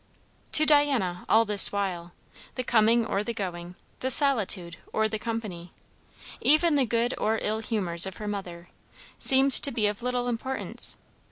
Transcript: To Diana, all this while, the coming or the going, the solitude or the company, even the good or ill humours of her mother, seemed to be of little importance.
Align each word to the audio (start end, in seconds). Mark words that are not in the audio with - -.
To 0.53 0.65
Diana, 0.65 1.25
all 1.29 1.45
this 1.45 1.71
while, 1.71 2.11
the 2.55 2.63
coming 2.63 3.05
or 3.05 3.23
the 3.23 3.35
going, 3.35 3.75
the 3.99 4.09
solitude 4.09 4.77
or 4.91 5.07
the 5.07 5.19
company, 5.19 5.73
even 6.41 6.73
the 6.73 6.85
good 6.87 7.13
or 7.19 7.37
ill 7.43 7.59
humours 7.59 8.07
of 8.07 8.17
her 8.17 8.27
mother, 8.27 8.69
seemed 9.19 9.51
to 9.53 9.69
be 9.71 9.85
of 9.85 10.01
little 10.01 10.27
importance. 10.27 10.97